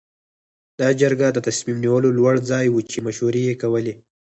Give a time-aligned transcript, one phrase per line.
[0.79, 3.93] دا جرګه د تصمیم نیولو لوړ ځای و چې مشورې یې کولې.